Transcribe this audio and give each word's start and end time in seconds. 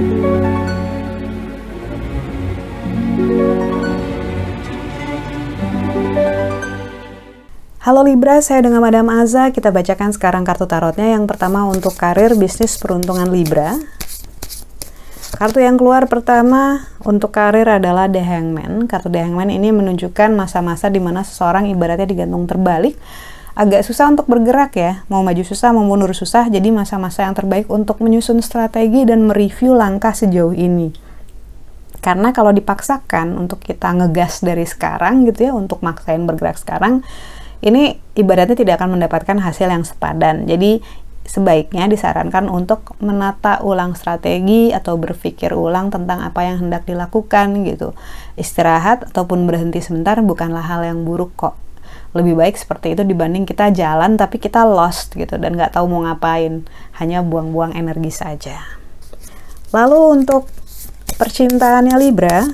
Halo 0.00 0.08
Libra, 8.08 8.40
saya 8.40 8.64
dengan 8.64 8.80
Madam 8.80 9.12
Aza. 9.12 9.52
Kita 9.52 9.68
bacakan 9.68 10.16
sekarang 10.16 10.48
kartu 10.48 10.64
tarotnya. 10.64 11.12
Yang 11.12 11.28
pertama 11.28 11.68
untuk 11.68 12.00
karir, 12.00 12.32
bisnis, 12.32 12.80
peruntungan 12.80 13.28
Libra. 13.28 13.76
Kartu 15.36 15.60
yang 15.60 15.76
keluar 15.76 16.08
pertama 16.08 16.88
untuk 17.04 17.36
karir 17.36 17.68
adalah 17.68 18.08
The 18.08 18.24
Hangman. 18.24 18.88
Kartu 18.88 19.12
The 19.12 19.20
Hangman 19.20 19.52
ini 19.52 19.68
menunjukkan 19.68 20.32
masa-masa 20.32 20.88
di 20.88 21.04
mana 21.04 21.28
seseorang 21.28 21.68
ibaratnya 21.68 22.08
digantung 22.08 22.48
terbalik. 22.48 22.96
Agak 23.58 23.82
susah 23.82 24.08
untuk 24.10 24.30
bergerak 24.30 24.78
ya, 24.78 25.02
mau 25.10 25.26
maju 25.26 25.42
susah, 25.42 25.74
mau 25.74 25.82
mundur 25.82 26.14
susah. 26.14 26.46
Jadi 26.46 26.70
masa-masa 26.70 27.26
yang 27.26 27.34
terbaik 27.34 27.66
untuk 27.66 27.98
menyusun 27.98 28.38
strategi 28.40 29.02
dan 29.02 29.26
mereview 29.26 29.74
langkah 29.74 30.14
sejauh 30.14 30.54
ini. 30.54 30.94
Karena 32.00 32.32
kalau 32.32 32.54
dipaksakan 32.54 33.36
untuk 33.36 33.60
kita 33.60 33.92
ngegas 33.92 34.40
dari 34.40 34.64
sekarang 34.64 35.28
gitu 35.28 35.50
ya, 35.50 35.52
untuk 35.52 35.84
maksain 35.84 36.24
bergerak 36.24 36.56
sekarang, 36.56 37.04
ini 37.60 38.00
ibaratnya 38.16 38.56
tidak 38.56 38.80
akan 38.80 38.96
mendapatkan 38.96 39.36
hasil 39.36 39.68
yang 39.68 39.84
sepadan. 39.84 40.48
Jadi 40.48 40.80
sebaiknya 41.28 41.86
disarankan 41.86 42.48
untuk 42.48 42.96
menata 42.98 43.60
ulang 43.60 43.92
strategi 43.94 44.72
atau 44.72 44.96
berpikir 44.96 45.52
ulang 45.52 45.92
tentang 45.92 46.24
apa 46.24 46.40
yang 46.42 46.64
hendak 46.64 46.88
dilakukan 46.88 47.68
gitu. 47.68 47.92
Istirahat 48.40 49.12
ataupun 49.12 49.44
berhenti 49.44 49.84
sebentar 49.84 50.16
bukanlah 50.24 50.64
hal 50.64 50.82
yang 50.88 51.04
buruk 51.04 51.36
kok. 51.36 51.54
Lebih 52.10 52.34
baik 52.34 52.58
seperti 52.58 52.98
itu 52.98 53.06
dibanding 53.06 53.46
kita 53.46 53.70
jalan 53.70 54.18
tapi 54.18 54.42
kita 54.42 54.66
lost 54.66 55.14
gitu 55.14 55.38
dan 55.38 55.54
nggak 55.54 55.78
tahu 55.78 55.86
mau 55.86 56.02
ngapain, 56.02 56.66
hanya 56.98 57.22
buang-buang 57.22 57.74
energi 57.78 58.10
saja. 58.10 58.58
Lalu 59.70 60.22
untuk 60.22 60.50
percintaannya 61.14 61.94
Libra, 62.00 62.50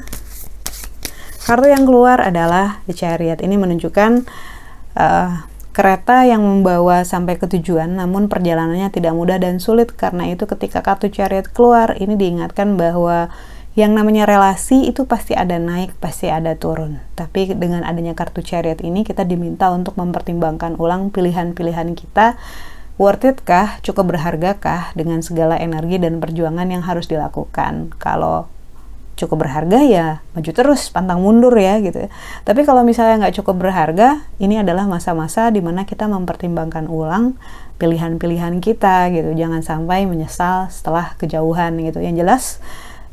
kartu 1.49 1.73
yang 1.73 1.89
keluar 1.89 2.21
adalah 2.21 2.85
The 2.85 2.93
Chariot. 2.93 3.41
Ini 3.41 3.57
menunjukkan 3.57 4.13
uh, 4.99 5.31
kereta 5.77 6.25
yang 6.25 6.41
membawa 6.41 7.05
sampai 7.05 7.37
ke 7.37 7.45
tujuan, 7.53 8.01
namun 8.01 8.33
perjalanannya 8.33 8.89
tidak 8.89 9.13
mudah 9.13 9.37
dan 9.37 9.61
sulit. 9.61 9.93
Karena 9.93 10.25
itu, 10.33 10.49
ketika 10.49 10.81
kartu 10.81 11.13
chariot 11.13 11.53
keluar, 11.53 11.93
ini 12.01 12.17
diingatkan 12.17 12.81
bahwa 12.81 13.29
yang 13.77 13.93
namanya 13.93 14.25
relasi 14.25 14.89
itu 14.89 15.05
pasti 15.05 15.37
ada 15.37 15.61
naik, 15.61 16.01
pasti 16.01 16.33
ada 16.33 16.57
turun. 16.57 16.97
Tapi 17.13 17.53
dengan 17.53 17.85
adanya 17.85 18.17
kartu 18.17 18.41
chariot 18.41 18.81
ini, 18.81 19.05
kita 19.05 19.29
diminta 19.29 19.69
untuk 19.69 20.01
mempertimbangkan 20.01 20.81
ulang 20.81 21.13
pilihan-pilihan 21.13 21.93
kita. 21.93 22.41
Worth 22.97 23.29
it 23.29 23.45
kah? 23.45 23.77
Cukup 23.85 24.17
berharga 24.17 24.57
kah 24.57 24.97
dengan 24.97 25.21
segala 25.21 25.61
energi 25.61 26.01
dan 26.01 26.17
perjuangan 26.25 26.73
yang 26.73 26.81
harus 26.89 27.05
dilakukan? 27.05 27.93
Kalau 28.01 28.49
cukup 29.17 29.49
berharga 29.49 29.81
ya 29.81 30.21
maju 30.37 30.51
terus 30.53 30.93
pantang 30.93 31.25
mundur 31.25 31.57
ya 31.57 31.81
gitu 31.81 32.13
tapi 32.45 32.69
kalau 32.69 32.85
misalnya 32.85 33.27
nggak 33.27 33.41
cukup 33.41 33.65
berharga 33.65 34.29
ini 34.37 34.61
adalah 34.61 34.85
masa-masa 34.85 35.49
di 35.49 35.65
mana 35.65 35.89
kita 35.89 36.05
mempertimbangkan 36.05 36.85
ulang 36.85 37.33
pilihan-pilihan 37.81 38.61
kita 38.61 39.09
gitu 39.17 39.33
jangan 39.33 39.65
sampai 39.65 40.05
menyesal 40.05 40.69
setelah 40.69 41.17
kejauhan 41.17 41.81
gitu 41.81 42.05
yang 42.05 42.13
jelas 42.13 42.61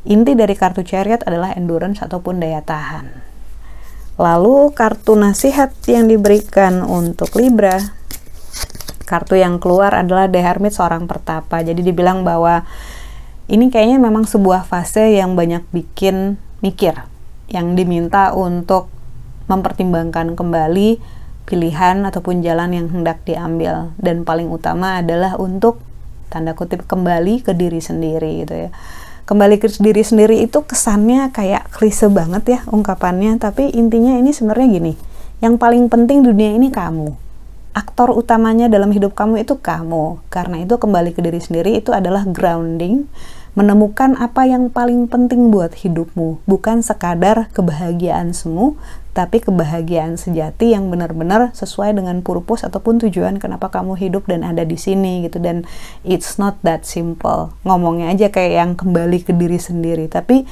inti 0.03 0.35
dari 0.35 0.55
kartu 0.55 0.83
chariot 0.83 1.23
adalah 1.23 1.55
endurance 1.55 2.03
ataupun 2.03 2.43
daya 2.43 2.59
tahan. 2.59 3.33
Lalu 4.19 4.75
kartu 4.75 5.17
nasihat 5.17 5.73
yang 5.89 6.05
diberikan 6.05 6.85
untuk 6.85 7.33
Libra. 7.39 7.79
Kartu 9.03 9.39
yang 9.39 9.57
keluar 9.57 9.95
adalah 9.95 10.29
The 10.29 10.39
Hermit 10.43 10.75
seorang 10.77 11.09
pertapa. 11.09 11.65
Jadi 11.65 11.81
dibilang 11.81 12.21
bahwa 12.21 12.67
ini 13.49 13.67
kayaknya 13.73 13.99
memang 13.99 14.29
sebuah 14.29 14.69
fase 14.69 15.17
yang 15.17 15.35
banyak 15.35 15.65
bikin 15.73 16.39
mikir, 16.63 16.95
yang 17.51 17.75
diminta 17.75 18.31
untuk 18.31 18.87
mempertimbangkan 19.51 20.39
kembali 20.39 21.01
pilihan 21.43 22.07
ataupun 22.07 22.39
jalan 22.45 22.71
yang 22.71 22.87
hendak 22.93 23.25
diambil. 23.27 23.91
Dan 23.99 24.23
paling 24.23 24.47
utama 24.47 25.01
adalah 25.01 25.35
untuk 25.41 25.81
tanda 26.31 26.53
kutip 26.53 26.85
kembali 26.85 27.45
ke 27.45 27.53
diri 27.53 27.77
sendiri 27.77 28.45
gitu 28.45 28.69
ya 28.69 28.69
kembali 29.23 29.55
ke 29.59 29.67
diri 29.79 30.03
sendiri 30.03 30.43
itu 30.43 30.63
kesannya 30.63 31.31
kayak 31.31 31.71
klise 31.71 32.07
banget 32.11 32.43
ya 32.47 32.59
ungkapannya. 32.69 33.39
Tapi 33.39 33.71
intinya 33.73 34.15
ini 34.19 34.31
sebenarnya 34.35 34.67
gini 34.69 34.93
yang 35.43 35.59
paling 35.59 35.91
penting 35.91 36.23
dunia 36.23 36.55
ini 36.55 36.71
kamu. 36.71 37.15
Aktor 37.73 38.13
utamanya 38.13 38.69
dalam 38.69 38.93
hidup 38.93 39.17
kamu 39.17 39.43
itu 39.43 39.57
kamu. 39.57 40.21
Karena 40.29 40.61
itu 40.61 40.77
kembali 40.77 41.11
ke 41.11 41.19
diri 41.19 41.41
sendiri 41.41 41.75
itu 41.75 41.89
adalah 41.89 42.23
grounding, 42.23 43.09
menemukan 43.53 44.17
apa 44.17 44.49
yang 44.49 44.73
paling 44.73 45.05
penting 45.05 45.53
buat 45.53 45.77
hidupmu, 45.77 46.41
bukan 46.49 46.81
sekadar 46.81 47.53
kebahagiaan 47.53 48.33
semu, 48.33 48.73
tapi 49.13 49.37
kebahagiaan 49.45 50.17
sejati 50.17 50.73
yang 50.73 50.89
benar-benar 50.89 51.53
sesuai 51.53 51.93
dengan 51.93 52.25
purpose 52.25 52.65
ataupun 52.65 52.97
tujuan 53.05 53.37
kenapa 53.37 53.69
kamu 53.69 53.93
hidup 53.93 54.25
dan 54.25 54.41
ada 54.41 54.65
di 54.65 54.73
sini 54.73 55.29
gitu. 55.29 55.37
Dan 55.37 55.69
it's 56.01 56.41
not 56.41 56.57
that 56.65 56.89
simple. 56.89 57.53
Ngomongnya 57.61 58.09
aja 58.09 58.33
kayak 58.33 58.53
yang 58.57 58.71
kembali 58.73 59.21
ke 59.21 59.37
diri 59.37 59.61
sendiri, 59.61 60.09
tapi 60.09 60.49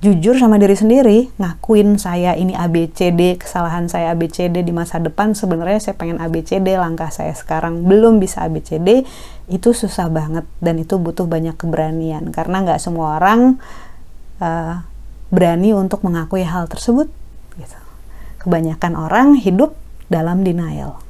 jujur 0.00 0.32
sama 0.40 0.56
diri 0.56 0.72
sendiri, 0.72 1.28
ngakuin 1.36 2.00
saya 2.00 2.32
ini 2.32 2.56
ABCD, 2.56 3.36
kesalahan 3.36 3.84
saya 3.84 4.16
ABCD 4.16 4.64
di 4.64 4.72
masa 4.72 4.96
depan, 4.96 5.36
sebenarnya 5.36 5.76
saya 5.76 5.94
pengen 6.00 6.16
ABCD, 6.16 6.80
langkah 6.80 7.12
saya 7.12 7.36
sekarang 7.36 7.84
belum 7.84 8.16
bisa 8.16 8.48
ABCD, 8.48 9.04
itu 9.52 9.68
susah 9.76 10.08
banget 10.08 10.48
dan 10.64 10.80
itu 10.80 10.96
butuh 10.96 11.28
banyak 11.28 11.52
keberanian 11.52 12.32
karena 12.32 12.64
nggak 12.64 12.80
semua 12.80 13.20
orang 13.20 13.60
uh, 14.40 14.80
berani 15.28 15.76
untuk 15.76 16.00
mengakui 16.00 16.48
hal 16.48 16.64
tersebut. 16.64 17.12
Gitu. 17.60 17.78
Kebanyakan 18.40 18.96
orang 18.96 19.36
hidup 19.36 19.76
dalam 20.08 20.48
denial. 20.48 21.09